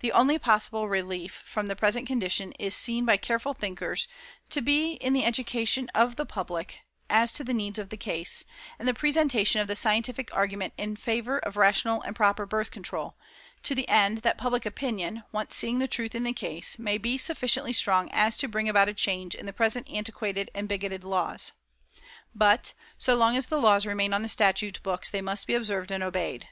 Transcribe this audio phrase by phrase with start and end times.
[0.00, 4.06] THE ONLY POSSIBLE RELIEF FROM THE PRESENT CONDITION IS SEEN BY CAREFUL THINKERS
[4.50, 8.44] TO BE IN THE EDUCATION OF THE PUBLIC AS TO THE NEEDS OF THE CASE,
[8.78, 13.16] AND THE PRESENTATION OF THE SCIENTIFIC ARGUMENT IN FAVOR OF RATIONAL AND PROPER BIRTH CONTROL,
[13.62, 17.16] TO THE END THAT PUBLIC OPINION, ONCE SEEING THE TRUTH IN THE CASE, MAY BE
[17.16, 21.52] SUFFICIENTLY STRONG AS TO BRING ABOUT A CHANGE IN THE PRESENT ANTIQUATED AND BIGOTED LAWS.
[22.34, 25.90] BUT, SO LONG AS THE LAWS REMAIN ON THE STATUTE BOOKS, THEY MUST BE OBSERVED
[25.92, 26.48] AND OBEYED.